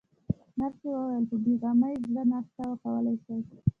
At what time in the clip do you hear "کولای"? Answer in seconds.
2.83-3.15